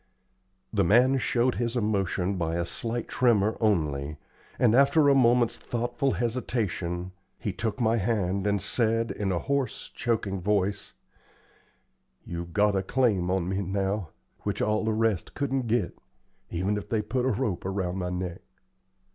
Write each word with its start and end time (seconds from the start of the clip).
The 0.73 0.83
man 0.83 1.19
showed 1.19 1.53
his 1.61 1.75
emotion 1.75 2.35
by 2.35 2.55
a 2.55 2.65
slight 2.65 3.07
tremor 3.07 3.55
only, 3.61 4.17
and 4.57 4.73
after 4.73 5.07
a 5.09 5.13
moment's 5.13 5.59
thoughtful 5.59 6.13
hesitation 6.13 7.11
he 7.37 7.53
took 7.53 7.79
my 7.79 7.97
hand 7.97 8.47
and 8.47 8.59
said, 8.59 9.11
in 9.11 9.31
a 9.31 9.37
hoarse, 9.37 9.91
choking 9.93 10.41
voice: 10.41 10.93
"You've 12.25 12.51
got 12.51 12.75
a 12.75 12.81
claim 12.81 13.29
on 13.29 13.47
me 13.47 13.61
now 13.61 14.09
which 14.39 14.59
all 14.59 14.83
the 14.85 14.91
rest 14.91 15.35
couldn't 15.35 15.67
git, 15.67 15.95
even 16.49 16.77
if 16.77 16.89
they 16.89 17.03
put 17.03 17.23
a 17.25 17.31
rope 17.31 17.63
around 17.63 17.97
my 17.99 18.09
neck. 18.09 18.41